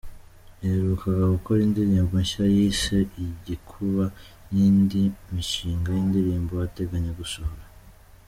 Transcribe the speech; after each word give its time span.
Yaherukaga 0.63 1.25
gukora 1.35 1.59
indirimbo 1.67 2.13
nshya 2.23 2.45
yise 2.55 2.97
“Igikuba” 3.25 4.05
n’indi 4.51 5.01
mishinga 5.33 5.89
y’indirimbo 5.95 6.53
ateganya 6.67 7.11
gusohora. 7.19 7.63